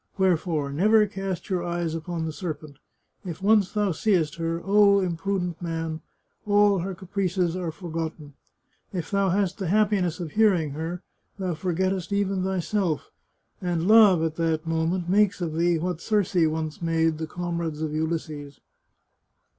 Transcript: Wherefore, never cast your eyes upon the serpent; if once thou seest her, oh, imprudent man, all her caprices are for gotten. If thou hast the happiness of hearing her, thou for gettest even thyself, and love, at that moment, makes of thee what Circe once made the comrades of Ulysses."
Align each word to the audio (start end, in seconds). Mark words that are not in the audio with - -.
Wherefore, 0.17 0.71
never 0.71 1.05
cast 1.05 1.47
your 1.51 1.63
eyes 1.63 1.93
upon 1.93 2.25
the 2.25 2.31
serpent; 2.31 2.79
if 3.23 3.39
once 3.39 3.71
thou 3.71 3.91
seest 3.91 4.37
her, 4.37 4.59
oh, 4.65 4.99
imprudent 4.99 5.61
man, 5.61 6.01
all 6.47 6.79
her 6.79 6.95
caprices 6.95 7.55
are 7.55 7.71
for 7.71 7.91
gotten. 7.91 8.33
If 8.91 9.11
thou 9.11 9.29
hast 9.29 9.59
the 9.59 9.67
happiness 9.67 10.19
of 10.19 10.31
hearing 10.31 10.71
her, 10.71 11.03
thou 11.37 11.53
for 11.53 11.71
gettest 11.75 12.11
even 12.11 12.43
thyself, 12.43 13.11
and 13.61 13.87
love, 13.87 14.23
at 14.23 14.37
that 14.37 14.65
moment, 14.65 15.07
makes 15.07 15.39
of 15.39 15.53
thee 15.53 15.77
what 15.77 16.01
Circe 16.01 16.33
once 16.33 16.81
made 16.81 17.19
the 17.19 17.27
comrades 17.27 17.83
of 17.83 17.93
Ulysses." 17.93 18.59